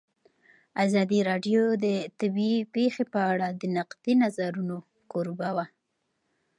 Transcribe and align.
ازادي 0.85 1.19
راډیو 1.29 1.61
د 1.85 1.85
طبیعي 2.19 2.61
پېښې 2.75 3.03
په 3.13 3.19
اړه 3.31 3.47
د 3.61 3.63
نقدي 3.77 4.13
نظرونو 4.23 4.77
کوربه 5.11 5.49
وه. 5.55 5.65